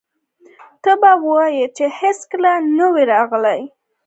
ته 0.83 0.91
به 1.01 1.11
وایې 1.25 1.65
چې 1.77 1.85
هېڅکله 1.99 2.51
نه 2.77 2.85
و 2.93 2.95
راغلي. 3.11 3.61